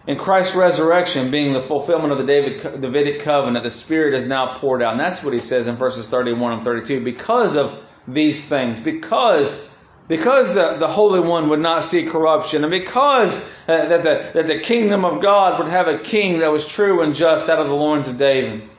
[0.07, 4.57] In Christ's resurrection, being the fulfillment of the David, Davidic covenant, the Spirit is now
[4.59, 4.91] poured out.
[4.91, 7.03] And that's what he says in verses 31 and 32.
[7.03, 9.67] Because of these things, because
[10.07, 14.47] because the, the Holy One would not see corruption, and because uh, that, the, that
[14.47, 17.69] the kingdom of God would have a king that was true and just out of
[17.69, 18.69] the loins of David.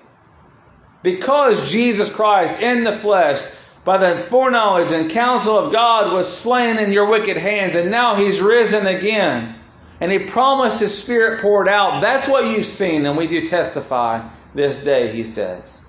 [1.03, 3.41] Because Jesus Christ in the flesh
[3.85, 8.15] by the foreknowledge and counsel of God was slain in your wicked hands, and now
[8.17, 9.57] he's risen again.
[10.01, 12.01] And he promised his spirit poured out.
[12.01, 15.85] That's what you've seen, and we do testify this day, he says.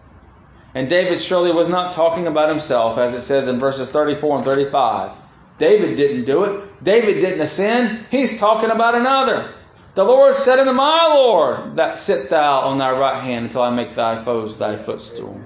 [0.73, 4.45] And David surely was not talking about himself, as it says in verses 34 and
[4.45, 5.17] 35.
[5.57, 6.83] David didn't do it.
[6.83, 8.05] David didn't ascend.
[8.11, 9.55] He's talking about another.
[9.95, 13.71] The Lord said unto my Lord, that sit thou on thy right hand until I
[13.71, 15.41] make thy foes thy footstool.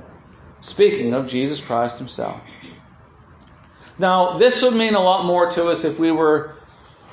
[0.59, 2.41] Speaking of Jesus Christ himself.
[3.97, 6.55] Now, this would mean a lot more to us if we were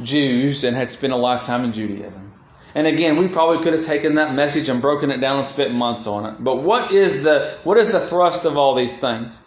[0.02, 2.32] Jews and had spent a lifetime in Judaism.
[2.74, 5.72] And again, we probably could have taken that message and broken it down and spent
[5.74, 6.44] months on it.
[6.44, 9.38] But what is the what is the thrust of all these things?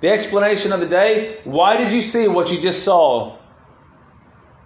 [0.00, 3.38] The explanation of the day, why did you see what you just saw?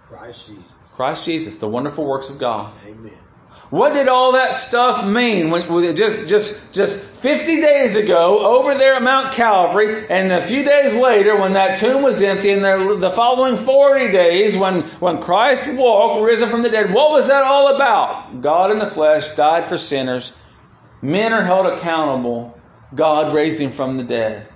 [0.07, 0.63] Christ Jesus.
[0.95, 2.73] Christ Jesus, the wonderful works of God.
[2.85, 3.13] Amen.
[3.69, 8.95] What did all that stuff mean when, just, just, just 50 days ago over there
[8.95, 13.11] at Mount Calvary and a few days later when that tomb was empty and the,
[13.11, 17.75] following 40 days when, when Christ walked, risen from the dead, what was that all
[17.75, 18.41] about?
[18.41, 20.33] God in the flesh died for sinners.
[21.03, 22.59] Men are held accountable.
[22.95, 24.47] God raised him from the dead.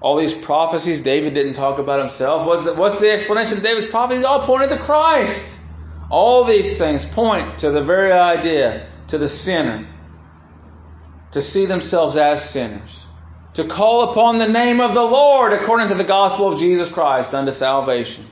[0.00, 2.46] All these prophecies, David didn't talk about himself.
[2.46, 4.24] What's the, what's the explanation of David's prophecies?
[4.24, 5.60] All pointed to Christ.
[6.10, 9.86] All these things point to the very idea, to the sinner,
[11.34, 13.04] to see themselves as sinners,
[13.54, 17.34] to call upon the name of the Lord according to the gospel of Jesus Christ
[17.34, 18.24] unto salvation.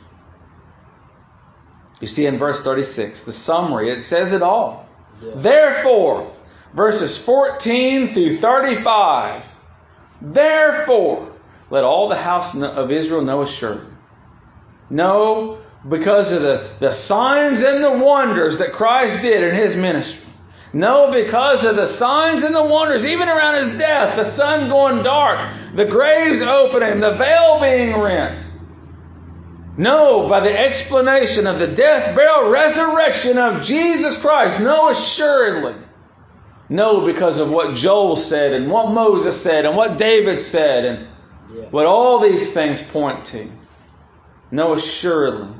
[2.00, 4.88] You see in verse 36, the summary, it says it all.
[5.20, 5.32] Yeah.
[5.34, 6.32] Therefore,
[6.74, 9.46] verses 14 through 35,
[10.20, 11.32] therefore,
[11.70, 13.92] let all the house of Israel know assuredly.
[14.90, 20.21] Know because of the, the signs and the wonders that Christ did in his ministry.
[20.74, 25.02] Know, because of the signs and the wonders, even around his death, the sun going
[25.02, 28.44] dark, the graves opening, the veil being rent.
[29.76, 34.60] Know, by the explanation of the death, burial, resurrection of Jesus Christ.
[34.60, 35.74] Know, assuredly.
[36.68, 41.08] Know, because of what Joel said and what Moses said and what David said and
[41.52, 41.64] yeah.
[41.64, 43.50] what all these things point to.
[44.50, 45.54] Know, assuredly.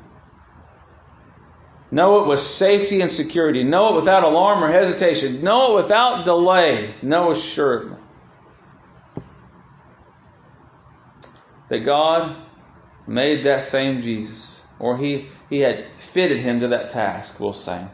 [1.93, 3.65] Know it with safety and security.
[3.65, 5.45] Know it without alarm or hesitation.
[5.45, 6.95] Know it without delay.
[7.03, 7.99] Know assuredly
[11.69, 12.35] that God
[13.07, 17.87] made that same Jesus, or He, he had fitted him to that task, we'll say.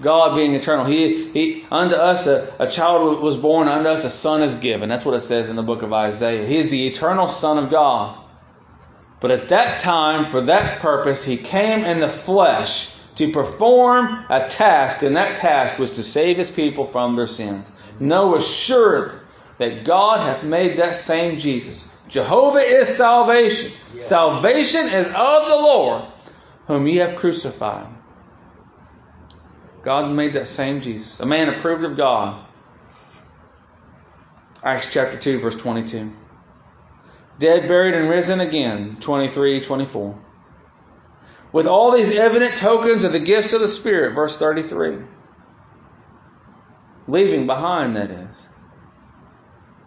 [0.00, 0.86] God being eternal.
[0.86, 4.88] He, he unto us a, a child was born, unto us a son is given.
[4.88, 6.46] That's what it says in the book of Isaiah.
[6.46, 8.18] He is the eternal Son of God.
[9.20, 14.48] But at that time, for that purpose, he came in the flesh to perform a
[14.48, 17.70] task, and that task was to save his people from their sins.
[17.98, 19.18] Know assuredly
[19.58, 21.96] that God hath made that same Jesus.
[22.08, 23.72] Jehovah is salvation.
[23.94, 24.00] Yeah.
[24.00, 25.12] Salvation is of
[25.48, 26.04] the Lord,
[26.66, 27.86] whom ye have crucified.
[29.82, 32.44] God made that same Jesus, a man approved of God.
[34.62, 36.12] Acts chapter 2, verse 22.
[37.38, 40.18] Dead, buried, and risen again, 23, 24.
[41.52, 44.98] With all these evident tokens of the gifts of the Spirit, verse 33.
[47.08, 48.48] Leaving behind, that is.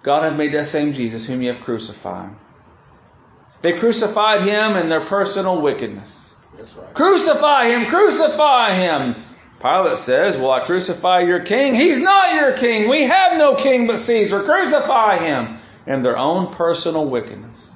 [0.02, 2.36] God hath made that same Jesus whom ye have crucified.
[3.62, 6.36] They crucified him in their personal wickedness.
[6.58, 6.94] That's right.
[6.94, 9.24] Crucify him, crucify him.
[9.62, 11.74] Pilate says, Will I crucify your king?
[11.74, 12.90] He's not your king.
[12.90, 14.44] We have no king but Caesar.
[14.44, 15.60] Crucify him.
[15.88, 17.72] In their own personal wickedness.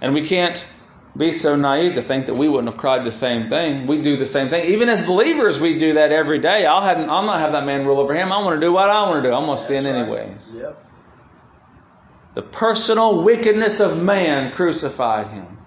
[0.00, 0.64] And we can't
[1.16, 3.86] be so naive to think that we wouldn't have cried the same thing.
[3.86, 4.72] We do the same thing.
[4.72, 6.66] Even as believers, we do that every day.
[6.66, 8.32] I'll, have, I'll not have that man rule over him.
[8.32, 9.34] I want to do what I want to do.
[9.34, 9.94] I'm going to sin right.
[9.94, 10.56] anyways.
[10.56, 10.84] Yep.
[12.34, 15.58] The personal wickedness of man crucified him.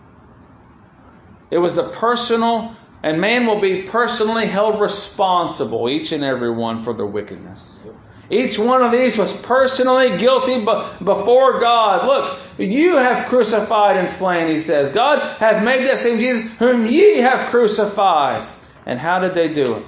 [1.50, 6.82] It was the personal, and man will be personally held responsible, each and every one,
[6.82, 7.84] for their wickedness.
[7.86, 7.96] Yep.
[8.30, 12.06] Each one of these was personally guilty before God.
[12.06, 14.92] Look, you have crucified and slain, he says.
[14.92, 18.48] God hath made that same Jesus whom ye have crucified.
[18.86, 19.86] And how did they do it?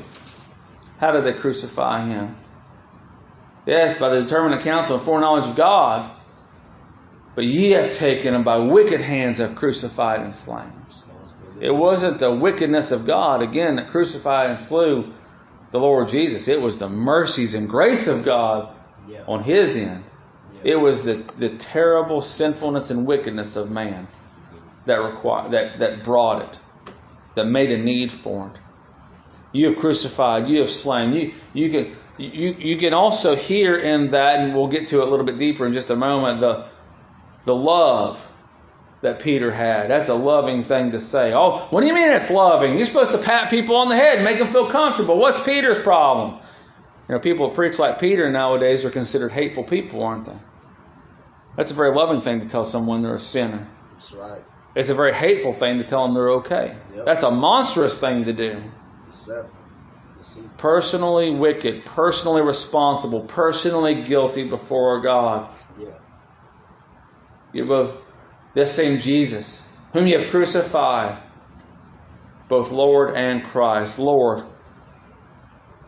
[0.99, 2.38] How did they crucify him?
[3.65, 6.10] Yes, by the determinate counsel and foreknowledge of God.
[7.36, 10.71] But ye have taken him by wicked hands have crucified and slain.
[11.60, 15.13] It wasn't the wickedness of God, again, that crucified and slew
[15.71, 16.47] the Lord Jesus.
[16.47, 18.75] It was the mercies and grace of God
[19.08, 19.21] Yeah.
[19.27, 20.03] on his end.
[20.63, 20.73] Yeah.
[20.73, 24.08] It was the, the terrible sinfulness and wickedness of man
[24.86, 26.60] that required that, that brought it,
[27.36, 28.60] that made a need for it.
[29.51, 31.13] You have crucified, you have slain.
[31.13, 35.08] You you can you you can also hear in that, and we'll get to it
[35.08, 36.65] a little bit deeper in just a moment, the
[37.45, 38.23] the love
[39.01, 39.89] that Peter had.
[39.89, 41.33] That's a loving thing to say.
[41.33, 42.75] Oh, what do you mean it's loving?
[42.75, 45.17] You're supposed to pat people on the head and make them feel comfortable.
[45.17, 46.39] What's Peter's problem?
[47.07, 50.38] You know, people who preach like Peter nowadays are considered hateful people, aren't they?
[51.55, 53.67] That's a very loving thing to tell someone they're a sinner.
[53.93, 54.41] That's right.
[54.75, 56.75] It's a very hateful thing to tell them they're okay.
[56.95, 57.05] Yep.
[57.05, 58.63] That's a monstrous thing to do.
[60.57, 65.49] Personally wicked, personally responsible, personally guilty before God.
[65.79, 65.88] Yeah.
[67.53, 67.95] You both
[68.53, 71.17] this same Jesus, whom you have crucified,
[72.47, 73.99] both Lord and Christ.
[73.99, 74.43] Lord,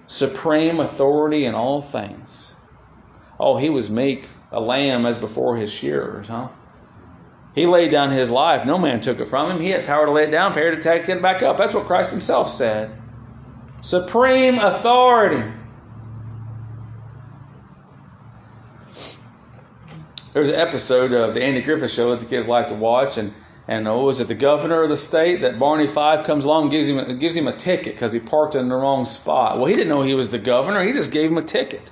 [0.06, 2.54] supreme authority in all things.
[3.40, 6.50] Oh, he was meek, a lamb as before his shearers, huh?
[7.56, 8.66] He laid down his life.
[8.66, 9.60] No man took it from him.
[9.60, 11.58] He had power to lay it down, power to take it back up.
[11.58, 12.98] That's what Christ himself said.
[13.82, 15.44] Supreme authority.
[20.42, 23.20] There was an episode of the Andy Griffith Show that the kids like to watch,
[23.20, 23.32] and
[23.68, 26.88] and was it the governor of the state that Barney Fife comes along and gives
[26.88, 29.60] him gives him a ticket because he parked in the wrong spot.
[29.60, 30.84] Well, he didn't know he was the governor.
[30.84, 31.88] He just gave him a ticket.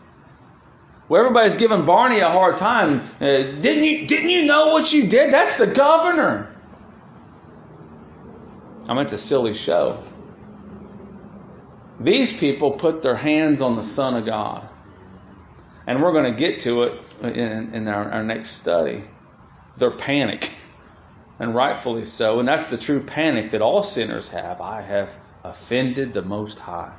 [1.07, 3.01] Well, everybody's giving Barney a hard time.
[3.21, 5.31] Uh, didn't you didn't you know what you did?
[5.31, 6.51] That's the governor.
[8.87, 10.03] I mean, it's a silly show.
[11.99, 14.67] These people put their hands on the Son of God.
[15.85, 19.03] And we're going to get to it in, in our, our next study.
[19.77, 20.51] They're panic,
[21.39, 22.39] and rightfully so.
[22.39, 24.61] And that's the true panic that all sinners have.
[24.61, 26.93] I have offended the Most High.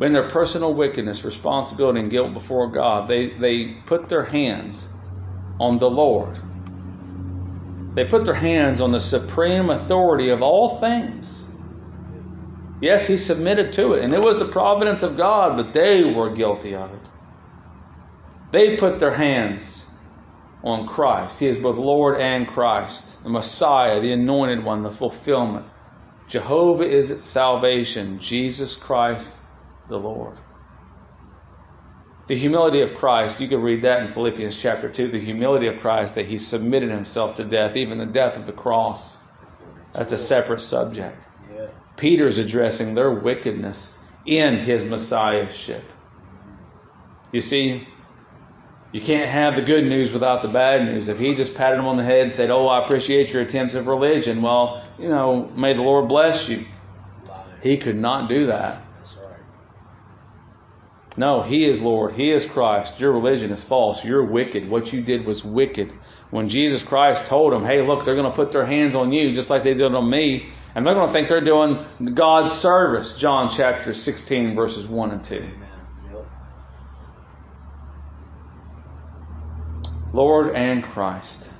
[0.00, 4.90] In their personal wickedness, responsibility, and guilt before God, they, they put their hands
[5.58, 6.38] on the Lord.
[7.94, 11.46] They put their hands on the supreme authority of all things.
[12.80, 16.30] Yes, he submitted to it, and it was the providence of God, but they were
[16.30, 17.00] guilty of it.
[18.50, 19.90] They put their hands
[20.62, 21.40] on Christ.
[21.40, 25.66] He is both Lord and Christ, the Messiah, the anointed one, the fulfillment.
[26.28, 29.36] Jehovah is its salvation, Jesus Christ
[29.88, 30.36] the Lord.
[32.28, 35.80] The humility of Christ, you can read that in Philippians chapter 2, the humility of
[35.80, 39.28] Christ that he submitted himself to death, even the death of the cross.
[39.92, 41.24] That's a separate subject.
[41.52, 41.66] Yeah.
[41.96, 45.82] Peter's addressing their wickedness in his messiahship.
[47.32, 47.88] You see,
[48.92, 51.08] you can't have the good news without the bad news.
[51.08, 53.74] If he just patted him on the head and said, Oh, I appreciate your attempts
[53.74, 56.64] of religion, well, you know, may the Lord bless you.
[57.62, 58.82] He could not do that.
[61.16, 62.14] No, He is Lord.
[62.14, 63.00] He is Christ.
[63.00, 64.04] Your religion is false.
[64.04, 64.68] You're wicked.
[64.68, 65.92] What you did was wicked.
[66.30, 69.34] When Jesus Christ told them, hey, look, they're going to put their hands on you
[69.34, 71.84] just like they did on me, and they're going to think they're doing
[72.14, 73.18] God's service.
[73.18, 75.34] John chapter 16, verses 1 and 2.
[75.34, 75.68] Amen.
[76.12, 76.26] Yep.
[80.12, 81.52] Lord and Christ.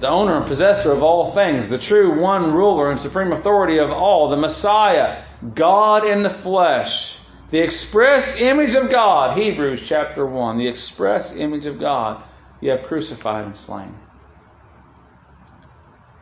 [0.00, 3.90] The owner and possessor of all things, the true one ruler and supreme authority of
[3.90, 7.18] all, the Messiah, God in the flesh,
[7.50, 12.22] the express image of God, Hebrews chapter 1, the express image of God,
[12.60, 13.94] you have crucified and slain.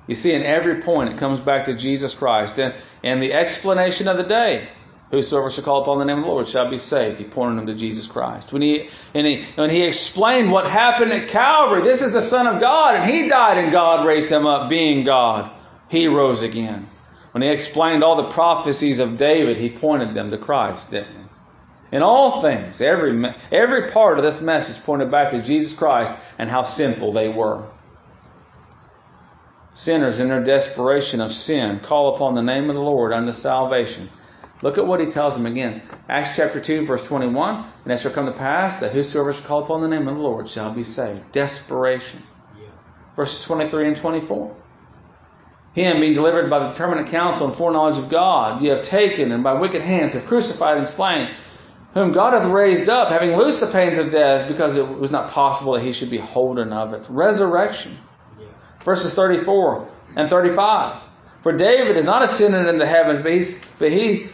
[0.06, 2.58] You see, in every point, it comes back to Jesus Christ.
[2.58, 2.74] And,
[3.04, 4.68] and the explanation of the day
[5.10, 7.18] Whosoever shall call upon the name of the Lord shall be saved.
[7.18, 8.52] He pointed them to Jesus Christ.
[8.52, 12.46] When he, and he, when he explained what happened at Calvary, this is the Son
[12.46, 15.50] of God, and he died and God raised him up, being God.
[15.88, 16.88] He rose again.
[17.32, 21.96] When he explained all the prophecies of David, he pointed them to Christ, didn't he?
[21.96, 26.48] In all things, every, every part of this message pointed back to Jesus Christ and
[26.48, 27.64] how sinful they were.
[29.74, 34.08] Sinners, in their desperation of sin, call upon the name of the Lord unto salvation.
[34.62, 35.82] Look at what he tells them again.
[36.08, 37.64] Acts chapter 2, verse 21.
[37.84, 40.20] And it shall come to pass that whosoever shall call upon the name of the
[40.20, 41.32] Lord shall be saved.
[41.32, 42.22] Desperation.
[42.58, 42.66] Yeah.
[43.16, 44.56] Verses 23 and 24.
[45.72, 49.42] Him being delivered by the determinate counsel and foreknowledge of God, ye have taken and
[49.42, 51.30] by wicked hands have crucified and slain,
[51.94, 55.30] whom God hath raised up, having loosed the pains of death, because it was not
[55.30, 57.06] possible that he should be holden of it.
[57.08, 57.96] Resurrection.
[58.38, 58.46] Yeah.
[58.84, 61.00] Verses 34 and 35.
[61.42, 64.28] For David is not ascended into the heavens, but, but he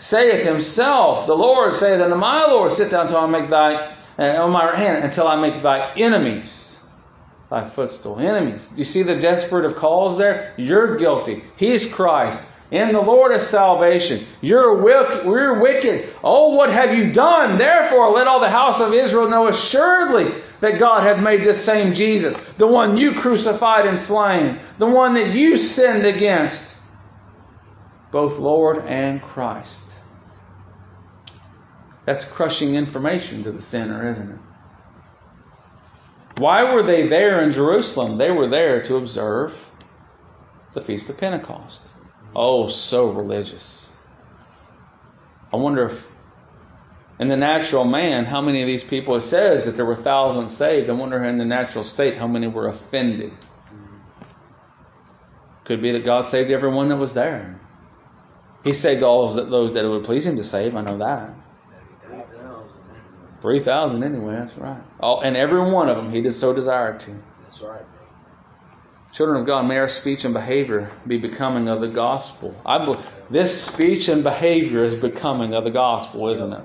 [0.00, 4.42] saith himself, The Lord saith unto my Lord, Sit down until I make thy uh,
[4.42, 6.70] on my right hand until I make thy enemies
[7.50, 8.18] thy footstool.
[8.18, 8.68] Enemies.
[8.68, 10.54] Do you see the desperate of calls there?
[10.56, 11.42] You're guilty.
[11.56, 12.46] He's Christ.
[12.70, 14.24] In the Lord is salvation.
[14.40, 16.08] You're, wick, you're wicked.
[16.22, 17.58] Oh, what have you done?
[17.58, 21.94] Therefore, let all the house of Israel know assuredly that God hath made this same
[21.94, 26.80] Jesus, the one you crucified and slain, the one that you sinned against,
[28.12, 29.89] both Lord and Christ.
[32.10, 34.38] That's crushing information to the sinner, isn't it?
[36.38, 38.18] Why were they there in Jerusalem?
[38.18, 39.70] They were there to observe
[40.72, 41.92] the Feast of Pentecost.
[42.34, 43.94] Oh, so religious.
[45.52, 46.04] I wonder if,
[47.20, 50.56] in the natural man, how many of these people, it says that there were thousands
[50.56, 50.90] saved.
[50.90, 53.34] I wonder in the natural state how many were offended.
[55.62, 57.60] Could be that God saved everyone that was there.
[58.64, 60.74] He saved all those that it would please Him to save.
[60.74, 61.36] I know that.
[63.40, 64.82] 3,000 anyway, that's right.
[65.00, 67.22] All, and every one of them he did so desired to.
[67.42, 67.82] That's right.
[69.12, 72.54] Children of God, may our speech and behavior be becoming of the gospel.
[72.64, 76.62] I believe this speech and behavior is becoming of the gospel, isn't it?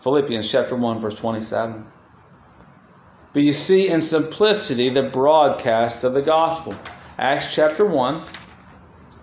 [0.00, 1.84] Philippians chapter 1, verse 27.
[3.32, 6.74] But you see in simplicity the broadcast of the gospel.
[7.18, 8.24] Acts chapter 1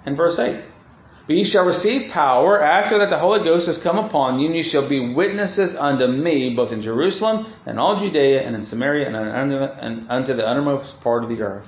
[0.05, 0.59] and verse 8.
[1.27, 4.55] But ye shall receive power after that the Holy Ghost has come upon you, and
[4.55, 9.07] ye shall be witnesses unto me, both in Jerusalem and all Judea and in Samaria
[9.07, 11.67] and unto the uttermost part of the earth.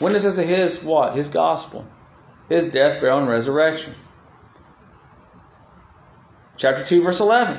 [0.00, 1.14] Witnesses of his what?
[1.14, 1.86] His gospel.
[2.48, 3.94] His death, burial, and resurrection.
[6.56, 7.58] Chapter 2, verse 11.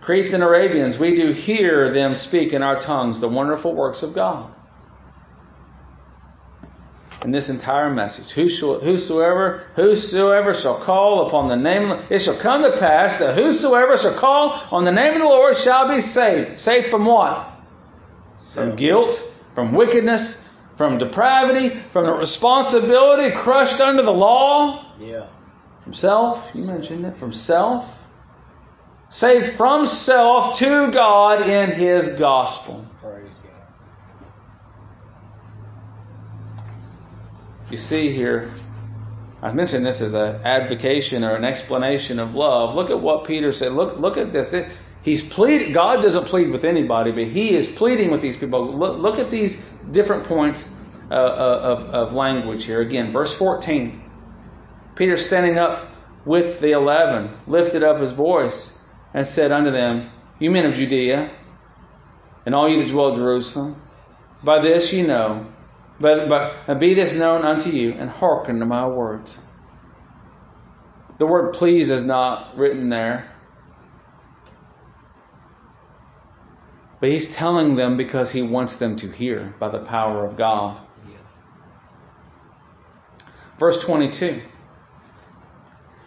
[0.00, 4.14] Cretes and Arabians, we do hear them speak in our tongues the wonderful works of
[4.14, 4.52] God
[7.24, 8.32] in this entire message.
[8.32, 14.14] Whosoever, whosoever shall call upon the name, it shall come to pass that whosoever shall
[14.14, 16.58] call on the name of the Lord shall be saved.
[16.58, 17.50] Saved from what?
[18.36, 19.16] From guilt,
[19.54, 20.46] from wickedness,
[20.76, 24.84] from depravity, from the responsibility, crushed under the law.
[25.00, 25.26] Yeah.
[25.82, 28.02] From self, you mentioned it, from self.
[29.08, 32.83] Saved from self to God in His gospel.
[37.74, 38.54] You see here,
[39.42, 42.76] I mentioned this as an advocation or an explanation of love.
[42.76, 43.72] Look at what Peter said.
[43.72, 44.54] Look, look at this.
[45.02, 45.72] He's pleading.
[45.72, 48.78] God doesn't plead with anybody, but he is pleading with these people.
[48.78, 52.80] Look, look at these different points uh, of, of language here.
[52.80, 54.00] Again, verse 14.
[54.94, 55.88] Peter standing up
[56.24, 61.32] with the eleven lifted up his voice and said unto them, You men of Judea,
[62.46, 63.82] and all you that dwell in Jerusalem,
[64.44, 65.48] by this ye know
[66.00, 69.38] but, but be this known unto you, and hearken to my words.
[71.18, 73.30] The word please is not written there.
[77.00, 80.80] But he's telling them because he wants them to hear by the power of God.
[83.58, 84.40] Verse 22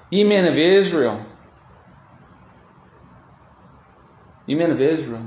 [0.10, 1.26] Ye men of Israel,
[4.46, 5.26] ye men of Israel,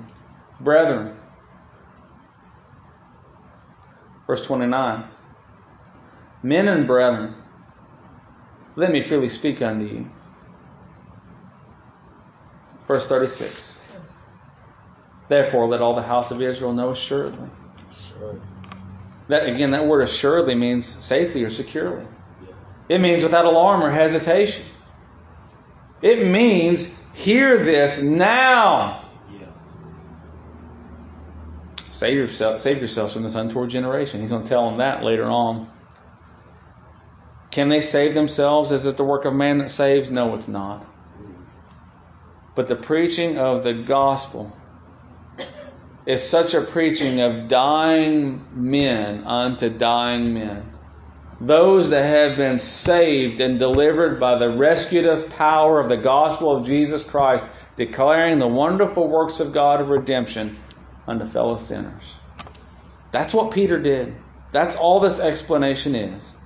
[0.59, 1.20] brethren.
[4.31, 5.03] Verse 29.
[6.45, 7.35] Men and brethren,
[8.77, 10.09] let me freely speak unto you.
[12.87, 13.85] Verse 36.
[15.29, 17.49] Therefore, let all the house of Israel know assuredly.
[17.93, 18.41] Sure.
[19.27, 22.07] That again, that word assuredly means safely or securely.
[22.47, 22.55] Yeah.
[22.89, 24.65] It means without alarm or hesitation.
[26.03, 29.05] It means hear this now.
[29.37, 29.47] Yeah.
[32.01, 34.23] Save yourself, save yourselves from this untoward generation.
[34.23, 35.69] He's going to tell them that later on.
[37.51, 38.73] Can they save themselves?
[38.73, 40.11] Is it the work of man that saves?
[40.11, 40.87] No, it's not.
[42.55, 44.51] But the preaching of the gospel
[46.07, 50.73] is such a preaching of dying men unto dying men.
[51.39, 56.65] Those that have been saved and delivered by the rescuative power of the gospel of
[56.65, 57.45] Jesus Christ,
[57.77, 60.57] declaring the wonderful works of God of redemption
[61.07, 62.15] unto fellow sinners.
[63.11, 64.15] That's what Peter did.
[64.51, 66.37] That's all this explanation is.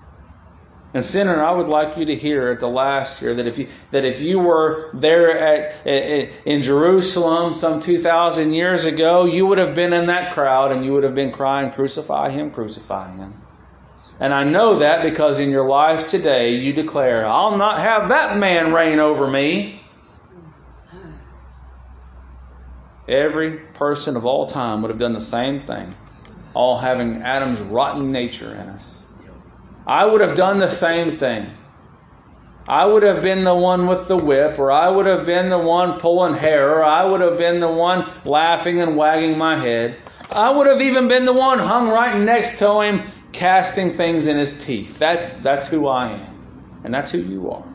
[0.95, 3.67] And sinner, I would like you to hear at the last year that if you
[3.91, 9.45] that if you were there at, at in Jerusalem some two thousand years ago, you
[9.45, 12.53] would have been in that crowd and you would have been crying, "Crucify him!
[12.53, 13.35] Crucify him!"
[14.21, 18.39] And I know that because in your life today you declare, "I'll not have that
[18.39, 19.84] man reign over me."
[23.07, 25.95] Every person of all time would have done the same thing,
[26.55, 29.05] all having Adam's rotten nature in us.
[29.87, 31.51] I would have done the same thing.
[32.67, 35.59] I would have been the one with the whip, or I would have been the
[35.59, 39.99] one pulling hair, or I would have been the one laughing and wagging my head.
[40.33, 43.03] I would have even been the one hung right next to him,
[43.33, 44.99] casting things in his teeth.
[44.99, 46.81] That's, that's who I am.
[46.85, 47.74] And that's who you are.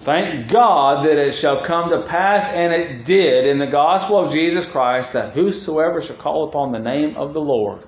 [0.00, 4.32] Thank God that it shall come to pass, and it did in the gospel of
[4.32, 7.82] Jesus Christ, that whosoever shall call upon the name of the Lord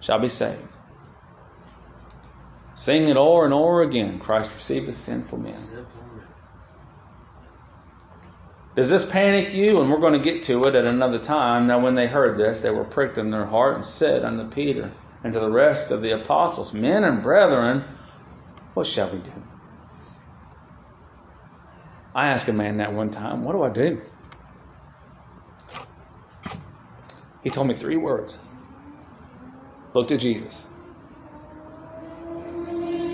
[0.00, 0.60] shall be saved.
[2.74, 4.18] Sing it o'er and o'er again.
[4.18, 5.54] Christ receiveth sinful men.
[8.74, 9.80] Does this panic you?
[9.80, 11.68] And we're going to get to it at another time.
[11.68, 14.90] Now, when they heard this, they were pricked in their heart and said unto Peter
[15.22, 17.84] and to the rest of the apostles, Men and brethren,
[18.74, 19.30] what shall we do?
[22.14, 24.02] I asked a man that one time, What do I do?
[27.42, 28.40] He told me three words.
[29.94, 30.68] Look to Jesus.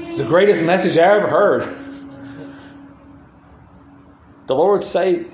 [0.08, 1.68] It's the greatest message I ever heard.
[4.46, 5.30] The Lord saved.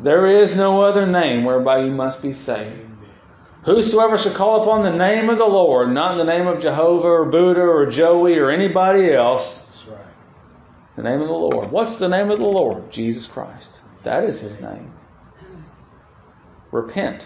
[0.00, 2.86] There is no other name whereby you must be saved.
[3.64, 7.08] Whosoever shall call upon the name of the Lord, not in the name of Jehovah
[7.08, 9.67] or Buddha or Joey or anybody else.
[10.98, 11.70] The name of the Lord.
[11.70, 12.90] What's the name of the Lord?
[12.90, 13.80] Jesus Christ.
[14.02, 14.92] That is his name.
[16.72, 17.24] Repent.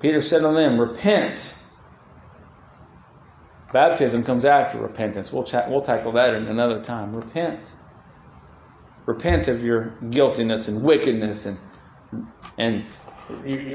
[0.00, 1.62] Peter said unto them, Repent.
[3.70, 5.30] Baptism comes after repentance.
[5.30, 7.14] We'll, we'll tackle that in another time.
[7.14, 7.70] Repent.
[9.04, 11.58] Repent of your guiltiness and wickedness and
[12.58, 12.84] and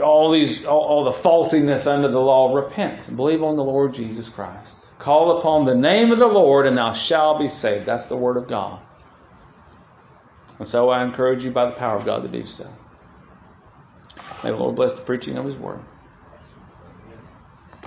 [0.01, 2.55] all these all, all the faultiness under the law.
[2.55, 4.86] Repent believe on the Lord Jesus Christ.
[4.99, 7.85] Call upon the name of the Lord, and thou shalt be saved.
[7.85, 8.79] That's the word of God.
[10.59, 12.67] And so I encourage you by the power of God to do so.
[14.43, 15.79] May the Lord bless the preaching of His word.